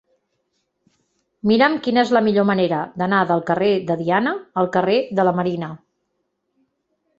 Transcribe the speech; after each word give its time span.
Mira'm 1.51 1.75
quina 1.87 2.05
és 2.07 2.13
la 2.17 2.23
millor 2.29 2.47
manera 2.51 2.79
d'anar 3.03 3.21
del 3.33 3.45
carrer 3.51 3.69
de 3.91 3.99
Diana 4.01 4.35
al 4.65 4.73
carrer 4.79 4.99
de 5.21 5.29
la 5.31 5.37
Marina. 5.43 5.73